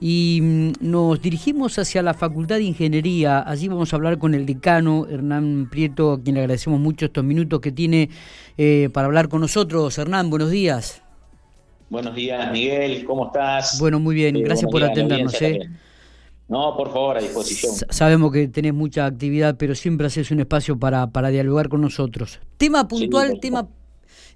[0.00, 3.42] y mm, nos dirigimos hacia la Facultad de Ingeniería.
[3.48, 7.24] Allí vamos a hablar con el decano Hernán Prieto, a quien le agradecemos mucho estos
[7.24, 8.10] minutos que tiene
[8.56, 9.96] eh, para hablar con nosotros.
[9.98, 11.02] Hernán, buenos días.
[11.90, 13.78] Buenos días, Miguel, ¿cómo estás?
[13.78, 15.40] Bueno, muy bien, gracias por atendernos.
[15.42, 15.60] ¿eh?
[16.48, 17.72] No, por favor, a disposición.
[17.90, 22.40] sabemos que tenés mucha actividad, pero siempre haces un espacio para, para dialogar con nosotros.
[22.56, 23.68] Tema puntual, tema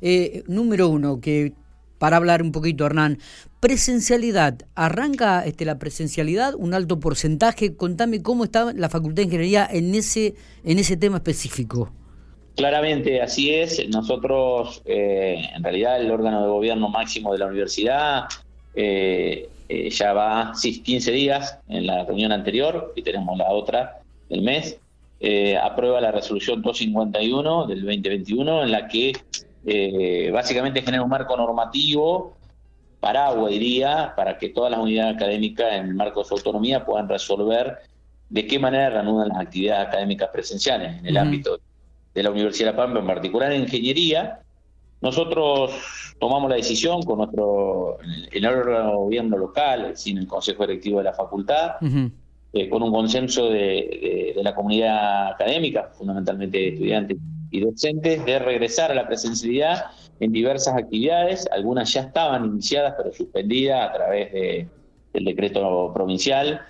[0.00, 1.54] eh, número uno, que
[1.98, 3.18] para hablar un poquito, Hernán,
[3.60, 4.58] presencialidad.
[4.74, 6.54] ¿Arranca este, la presencialidad?
[6.56, 7.76] ¿Un alto porcentaje?
[7.76, 10.34] Contame cómo está la Facultad de Ingeniería en ese,
[10.64, 11.92] en ese tema específico.
[12.56, 13.88] Claramente, así es.
[13.88, 18.24] Nosotros, eh, en realidad, el órgano de gobierno máximo de la universidad
[18.74, 24.00] eh, eh, ya va sí, 15 días en la reunión anterior, y tenemos la otra
[24.28, 24.78] del mes,
[25.20, 29.12] eh, aprueba la resolución 251 del 2021, en la que
[29.66, 32.36] eh, básicamente genera un marco normativo,
[33.00, 37.08] paraguas diría, para que todas las unidades académicas en el marco de su autonomía puedan
[37.08, 37.78] resolver
[38.28, 41.58] de qué manera reanudan las actividades académicas presenciales en el ámbito
[42.14, 44.40] de la Universidad de La Pampa, en particular en ingeniería,
[45.00, 45.72] nosotros
[46.18, 47.98] tomamos la decisión con nuestro,
[48.32, 51.76] el órgano de gobierno local, sin el Consejo Directivo de la Facultad,
[52.52, 57.16] eh, con un consenso de, la comunidad académica, fundamentalmente de estudiantes
[57.50, 59.86] y docentes, de regresar a la presencialidad
[60.20, 61.48] en diversas actividades.
[61.50, 64.66] Algunas ya estaban iniciadas, pero suspendidas a través de,
[65.12, 66.60] del decreto provincial,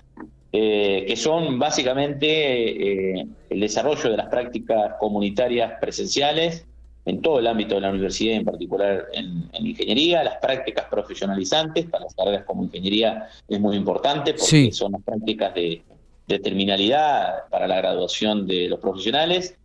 [0.53, 6.65] eh, que son básicamente eh, el desarrollo de las prácticas comunitarias presenciales,
[7.09, 12.05] en todo el ámbito de la universidad, en particular en, ingeniería, las prácticas profesionalizantes para
[12.05, 15.83] las carreras como ingeniería es muy importante porque son las prácticas de,
[16.27, 19.57] terminalidad para la graduación de los profesionales.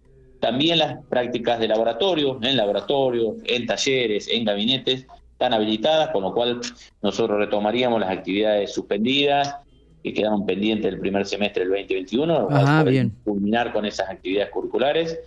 [0.44, 6.34] También las prácticas de laboratorio, en laboratorios, en talleres, en gabinetes, están habilitadas, con lo
[6.34, 6.60] cual
[7.02, 9.56] nosotros retomaríamos las actividades suspendidas
[10.04, 12.84] que quedaron pendientes del primer semestre del 2021, para
[13.24, 15.18] culminar con esas actividades curriculares.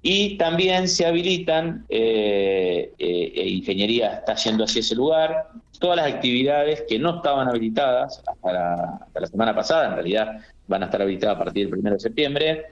[0.00, 5.48] Y también se habilitan, eh, eh, e Ingeniería está yendo hacia ese lugar,
[5.80, 10.36] todas las actividades que no estaban habilitadas hasta la, semana pasada, en realidad
[10.68, 12.66] van a estar habilitadas a partir del 1 de septiembre,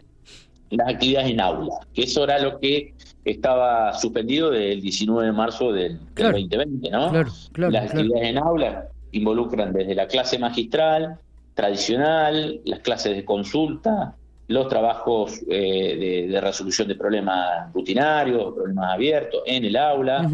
[0.71, 2.95] las actividades en aula, que eso era lo que
[3.25, 7.13] estaba suspendido del 19 de marzo del, 2020, ¿no?
[7.13, 11.19] las actividades en aula involucran desde la clase magistral,
[11.55, 14.15] tradicional, las clases de consulta,
[14.49, 20.29] los trabajos eh, de, resolución de problemas rutinarios, problemas abiertos en el aula,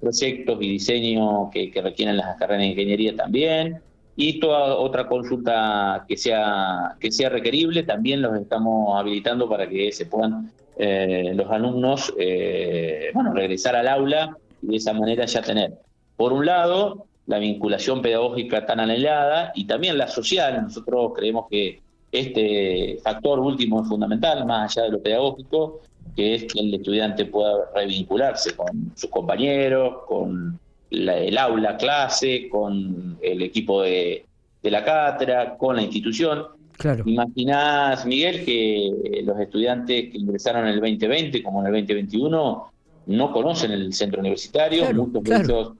[0.00, 3.80] proyectos y diseño que, requieren las carreras de ingeniería también,
[4.22, 9.90] y toda otra consulta que sea, que sea requerible, también los estamos habilitando para que
[9.92, 15.40] se puedan eh, los alumnos eh, bueno, regresar al aula y de esa manera ya
[15.40, 15.72] tener,
[16.18, 20.64] por un lado, la vinculación pedagógica tan anhelada y también la social.
[20.64, 21.80] Nosotros creemos que
[22.12, 25.80] este factor último es fundamental, más allá de lo pedagógico,
[26.14, 33.18] que es que el estudiante pueda revincularse con sus compañeros, con el aula, clase, con
[33.22, 34.24] el equipo de,
[34.62, 36.46] la cátedra, con la institución.
[36.76, 37.04] Claro.
[37.06, 42.72] Imaginás, Miguel, que los estudiantes que ingresaron en el 2020 como en el 2021
[43.06, 45.72] no conocen el centro universitario, muchos de ellos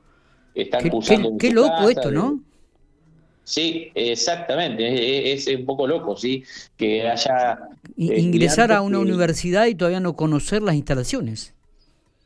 [0.55, 1.31] están cursando.
[1.39, 2.41] Qué, qué loco esto, ¿no?
[3.45, 5.33] Sí, exactamente.
[5.33, 6.45] Es, un poco loco, ¿sí?
[6.77, 7.59] Que haya.
[7.97, 11.55] Ingresar a una universidad y todavía no conocer las instalaciones.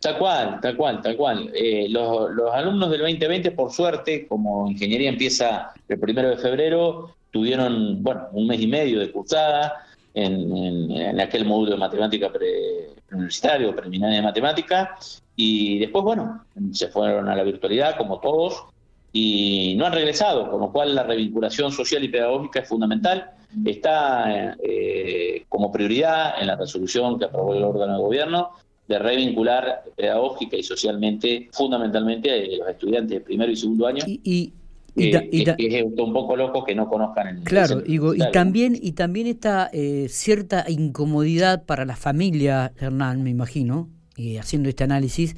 [0.04, 1.50] Tal cual, tal cual, tal cual.
[1.54, 8.02] Eh, los, alumnos del 2020, por suerte, como ingeniería empieza el primero de febrero, tuvieron,
[8.02, 14.12] bueno, un mes y medio de cursada en, aquel módulo de matemática pre, universitario, preliminar
[14.12, 14.94] de matemática,
[15.36, 18.62] y después, bueno, se fueron a la virtualidad, como todos,
[19.10, 23.30] y no han regresado, con lo cual la revinculación social y pedagógica es fundamental.
[23.64, 28.50] Está eh, como prioridad en la resolución que aprobó el órgano de gobierno
[28.88, 34.04] de revincular pedagógica y socialmente, fundamentalmente, a los estudiantes de primero y segundo año.
[34.06, 34.52] Y,
[34.96, 37.98] es un poco loco que no conozcan el Claro, y
[38.30, 44.68] también y también esta eh, cierta incomodidad para la familia, Hernán, me imagino, y haciendo
[44.68, 45.34] este análisis,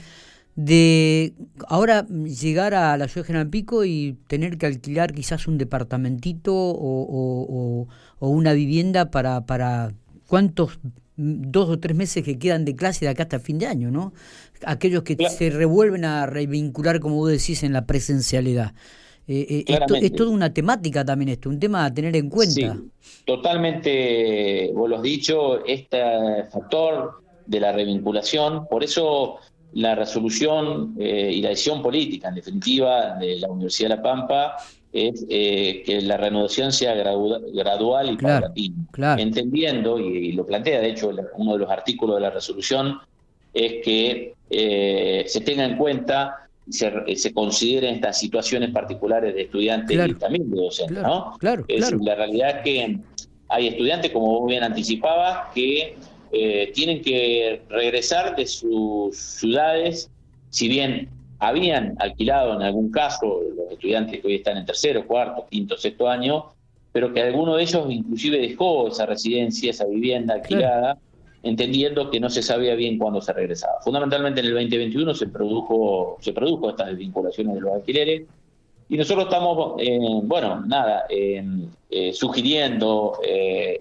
[0.56, 1.34] de
[1.68, 6.52] ahora llegar a la ciudad de General Pico y tener que alquilar quizás un departamentito
[6.54, 7.88] o,
[8.20, 9.92] una vivienda para, para
[10.26, 10.78] cuántos
[11.16, 14.12] dos o tres meses que quedan de clase de acá hasta fin de año, ¿no?
[14.64, 18.72] Aquellos que se revuelven a revincular, como vos decís, en la presencialidad.
[19.28, 22.78] Eh, eh, esto, es toda una temática también esto, un tema a tener en cuenta.
[23.24, 25.98] totalmente, vos lo has dicho, este
[26.52, 29.38] factor de la revinculación, por eso
[29.72, 34.56] la resolución eh, y la decisión política, en definitiva, de la Universidad de La Pampa
[34.96, 38.52] es eh, que la renovación sea gradual y claro,
[39.18, 42.98] entendiendo, y, lo plantea de hecho uno de los artículos de la resolución,
[43.52, 50.08] es que eh, se tenga en cuenta se, se consideren estas situaciones particulares de estudiantes
[50.08, 51.36] y también de docentes, ¿no?
[51.38, 52.98] Claro, la realidad es que
[53.48, 55.96] hay estudiantes, como vos bien anticipabas, que
[56.32, 60.10] eh, tienen que regresar de sus ciudades,
[60.50, 65.46] si bien habían alquilado en algún caso los estudiantes que hoy están en tercero, cuarto,
[65.50, 66.46] quinto, sexto año,
[66.92, 70.98] pero que alguno de ellos inclusive dejó esa residencia, esa vivienda alquilada,
[71.42, 73.74] entendiendo que no se sabía bien cuándo se regresaba.
[73.82, 78.22] Fundamentalmente en el 2021 se produjo, se produjo estas desvinculaciones de los alquileres
[78.88, 81.44] y nosotros estamos, eh, bueno, nada, eh,
[82.12, 83.18] sugiriendo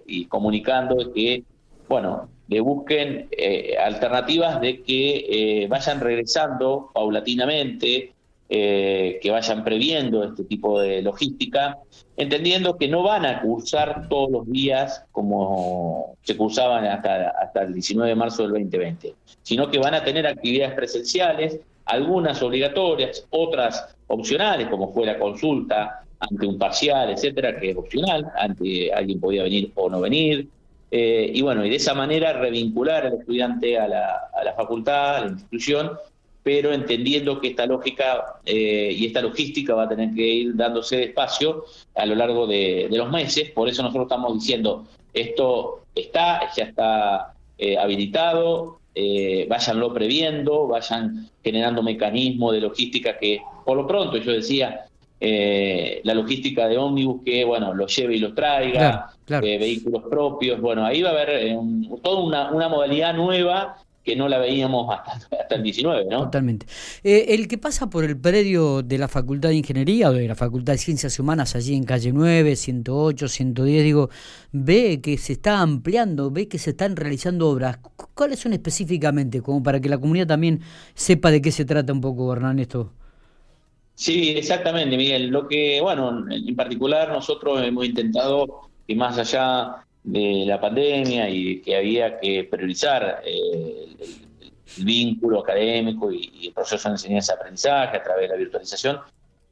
[0.05, 1.43] y comunicando que,
[1.87, 8.13] bueno, le busquen eh, alternativas de que eh, vayan regresando paulatinamente,
[8.47, 11.79] eh, que vayan previendo este tipo de logística,
[12.15, 17.73] entendiendo que no van a cursar todos los días como se cursaban hasta, hasta el
[17.73, 23.95] 19 de marzo del 2020, sino que van a tener actividades presenciales, algunas obligatorias, otras
[24.07, 29.43] opcionales, como fue la consulta ante un parcial, etcétera, que es opcional, ante alguien podía
[29.43, 30.47] venir o no venir,
[30.91, 35.17] eh, y bueno, y de esa manera revincular al estudiante a la, a la facultad,
[35.17, 35.91] a la institución,
[36.45, 40.97] pero entendiendo que esta lógica eh, y esta logística va a tener que ir dándose
[40.97, 41.65] despacio
[41.95, 43.49] a lo largo de, los meses.
[43.49, 51.31] Por eso nosotros estamos diciendo, esto está, ya está eh, habilitado, eh, váyanlo previendo, vayan
[51.43, 54.85] generando mecanismos de logística que, por lo pronto, yo decía,
[56.03, 60.59] la logística de ómnibus que, bueno, los lleve y los traiga, vehículos propios.
[60.61, 61.57] Bueno, ahí va a haber eh,
[62.03, 66.25] toda una, una, modalidad nueva que no la veíamos hasta, hasta el 19, ¿no?
[66.25, 66.67] Totalmente.
[67.03, 70.35] Eh, el que pasa por el predio de la Facultad de Ingeniería o de la
[70.35, 74.09] Facultad de Ciencias Humanas allí en calle 9, 108, 110, digo,
[74.51, 77.79] ve que se está ampliando, ve que se están realizando obras.
[78.13, 79.41] ¿Cuáles son específicamente?
[79.41, 80.61] Como para que la comunidad también
[80.93, 82.93] sepa de qué se trata un poco, Hernán, esto.
[83.95, 85.27] Sí, exactamente, Miguel.
[85.27, 91.61] Lo que, bueno, en particular nosotros hemos intentado y más allá de la pandemia y
[91.61, 94.25] que había que priorizar eh, el,
[94.83, 98.99] vínculo académico y, el proceso de enseñanza-aprendizaje a través de la virtualización,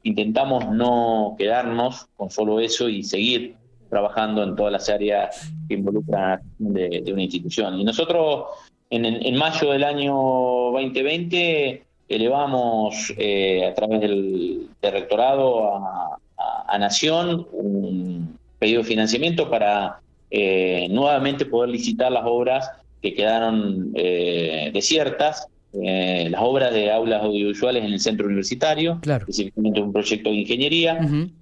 [0.02, 3.56] intentamos no quedarnos con solo eso y seguir
[3.88, 7.78] trabajando en todas las áreas que involucran de, de una institución.
[7.78, 8.46] Y nosotros
[8.90, 16.18] en, mayo del año 2020 elevamos eh, a través del, rectorado a,
[16.66, 20.00] a Nación un pedido de financiamiento para
[20.36, 22.68] eh, nuevamente poder licitar las obras
[23.00, 29.22] que quedaron eh, desiertas, eh, las obras de aulas audiovisuales en el centro universitario, claro.
[29.22, 30.98] específicamente un proyecto de ingeniería,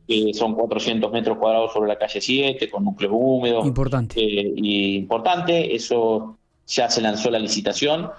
[0.06, 3.64] que son 400 metros cuadrados sobre la calle 7, con núcleos húmedos.
[3.67, 4.20] Importante.
[4.20, 6.37] y importante, eso
[6.67, 8.11] ya se lanzó la licitación.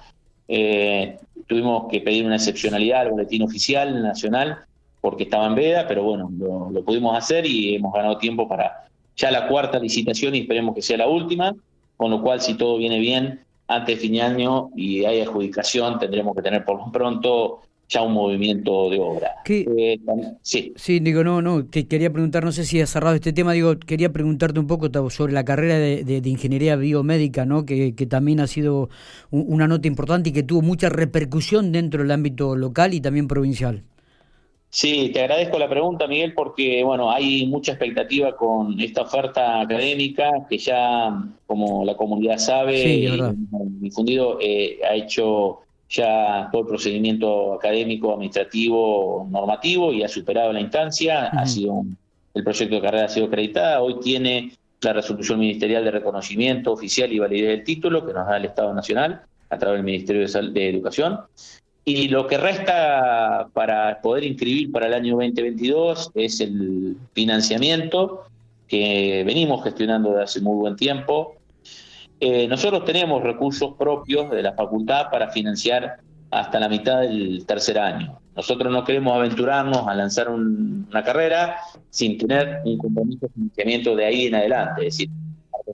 [0.47, 4.59] Tuvimos que pedir una excepcionalidad al boletín oficial nacional
[5.01, 6.31] porque estaba en veda, pero bueno,
[6.71, 8.87] lo, pudimos hacer y hemos ganado tiempo para
[9.17, 11.53] ya la cuarta licitación y esperemos que sea la última,
[11.97, 15.99] con lo cual si todo viene bien, antes de fin de año y hay adjudicación,
[15.99, 19.35] tendremos que tener por lo pronto ya un movimiento de obra.
[19.47, 19.99] Eh,
[20.41, 20.73] sí.
[20.75, 23.77] sí, digo, no, no, te quería preguntar, no sé si has cerrado este tema, digo,
[23.77, 27.65] quería preguntarte un poco sobre la carrera de, ingeniería biomédica, ¿no?
[27.65, 28.89] Que, que, también ha sido
[29.31, 33.83] una nota importante y que tuvo mucha repercusión dentro del ámbito local y también provincial.
[34.73, 40.31] Sí, te agradezco la pregunta, Miguel, porque bueno, hay mucha expectativa con esta oferta académica
[40.49, 41.13] que ya,
[41.45, 43.19] como la comunidad sabe,
[43.79, 45.59] difundido, eh, ha hecho
[45.93, 51.27] ya todo el procedimiento académico, administrativo, normativo y ha superado la instancia.
[51.27, 51.85] Ha sido
[52.33, 53.85] el proyecto de carrera ha sido acreditado.
[53.85, 58.37] Hoy tiene la resolución ministerial de reconocimiento oficial y validez del título que nos da
[58.37, 61.19] el Estado Nacional a través del Ministerio de Educación.
[61.85, 68.23] Y lo que resta para poder inscribir para el año 2022 es el financiamiento
[68.67, 71.35] que venimos gestionando desde hace muy buen tiempo.
[72.25, 75.97] Eh, nosotros tenemos recursos propios de la facultad para financiar
[76.31, 78.17] hasta la mitad del tercer año.
[78.33, 81.57] Nosotros no queremos aventurarnos a lanzar una carrera
[81.89, 85.09] sin tener un compromiso de financiamiento de ahí en adelante, es decir,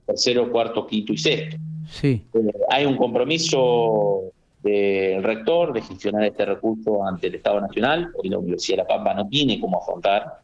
[0.04, 1.56] tercero, cuarto, quinto y sexto.
[1.88, 2.26] Sí.
[2.34, 8.10] Eh, hay un compromiso del rector de gestionar este recurso ante el Estado Nacional.
[8.20, 10.40] Hoy la Universidad de La Pampa no tiene cómo afrontar.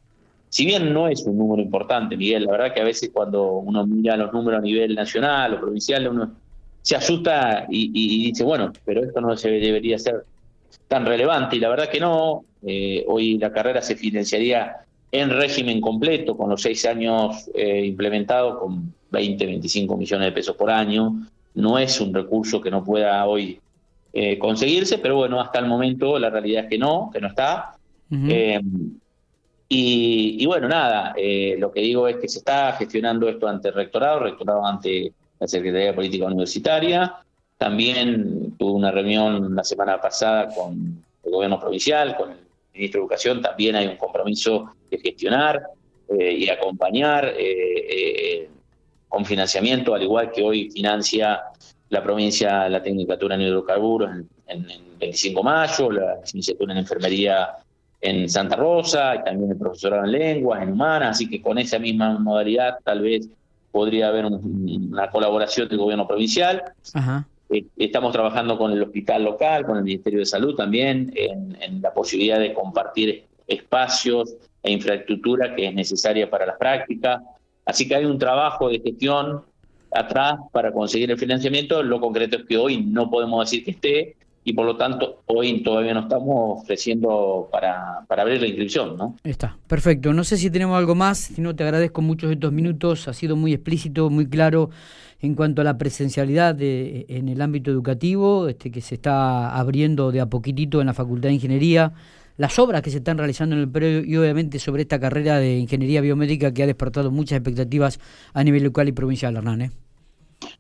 [0.57, 3.87] Si bien no es un número importante, Miguel, la verdad que a veces cuando uno
[3.87, 6.33] mira los números a nivel nacional o provincial, uno
[6.81, 10.25] se asusta y, dice, bueno, pero esto no se debería ser
[10.89, 11.57] tan relevante.
[11.57, 12.43] Y la verdad que no.
[12.67, 14.79] Eh, hoy la carrera se financiaría
[15.13, 20.57] en régimen completo, con los seis años eh, implementados, con 20, 25 millones de pesos
[20.57, 21.21] por año.
[21.55, 23.61] No es un recurso que no pueda hoy
[24.15, 27.75] eh, conseguirse, pero bueno, hasta el momento la realidad es que no, que no está.
[28.11, 28.59] Eh,
[29.69, 31.15] y, bueno, nada,
[31.59, 35.49] lo que digo es que se está gestionando esto ante el rectorado, rectorado ante la
[35.49, 37.17] Secretaría de Política Universitaria.
[37.59, 42.39] También tuve una reunión la semana pasada con el gobierno provincial, con el
[42.73, 45.63] ministro de Educación, también hay un compromiso de gestionar
[46.09, 48.49] eh, y acompañar eh, eh,
[49.09, 51.43] con financiamiento, al igual que hoy financia
[51.89, 54.11] la provincia la Tecnicatura en Hidrocarburos
[54.47, 54.67] en,
[54.99, 57.51] 25 de mayo, la licenciatura en Enfermería
[58.01, 61.79] en Santa Rosa, y también el profesorado en Lenguas, en Humanas, así que con esa
[61.79, 63.29] misma modalidad tal vez
[63.71, 66.63] podría haber una colaboración del gobierno provincial.
[66.95, 67.27] Ajá.
[67.51, 71.93] Eh, estamos trabajando con el hospital local, con el Ministerio de Salud también, en, la
[71.93, 77.23] posibilidad de compartir espacios e infraestructura que es necesaria para las prácticas.
[77.65, 79.43] Así que hay un trabajo de gestión
[79.93, 81.83] atrás para conseguir el financiamiento.
[81.83, 85.61] Lo concreto es que hoy no podemos decir que esté y por lo tanto hoy
[85.61, 88.97] todavía no estamos ofreciendo para, abrir la inscripción.
[88.97, 89.17] ¿no?
[89.25, 90.13] Está, perfecto.
[90.13, 93.09] No sé si tenemos algo más, si no te agradezco muchos de estos minutos.
[93.09, 94.71] Ha sido muy explícito, muy claro
[95.21, 100.13] en cuanto a la presencialidad de, en el ámbito educativo, este, que se está abriendo
[100.13, 101.93] de a poquitito en la Facultad de Ingeniería,
[102.37, 105.59] las obras que se están realizando en el periodo y obviamente sobre esta carrera de
[105.59, 107.99] Ingeniería Biomédica que ha despertado muchas expectativas
[108.33, 109.63] a nivel local y provincial, Hernán.
[109.63, 109.71] ¿eh?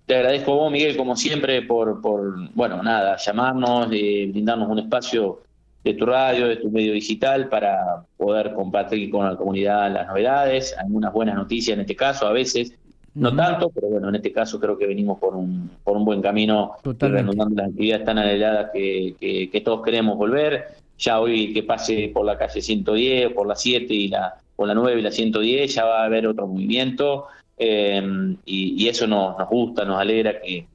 [0.07, 5.41] Te agradezco vos, Miguel, como siempre, por, por bueno, nada, llamarnos, y brindarnos un espacio
[5.83, 10.77] de tu radio, de tu medio digital, para poder compartir con la comunidad las novedades,
[10.79, 12.73] algunas buenas noticias en este caso, a veces,
[13.17, 16.21] no tanto, pero bueno, en este caso creo que venimos por un, por un buen
[16.21, 20.67] camino, reanudando las actividades tan anheladas que, que, todos queremos volver.
[20.99, 24.75] Ya hoy que pase por la calle 110, por la 7 y la, por la
[24.75, 27.27] 9 y la 110, ya va a haber otro movimiento
[27.59, 30.67] eh, y, eso nos, nos gusta, nos alegra que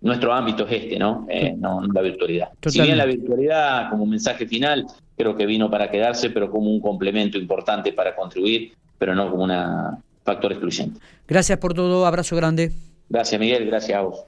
[0.00, 1.26] nuestro ámbito es este, ¿no?
[1.28, 2.50] Eh, no, la virtualidad.
[2.66, 6.80] Si bien la virtualidad como mensaje final creo que vino para quedarse, pero como un
[6.80, 11.00] complemento importante para contribuir, pero no como una factor excluyente.
[11.26, 12.72] Gracias por todo, abrazo grande.
[13.08, 14.20] Gracias Miguel, gracias a vos.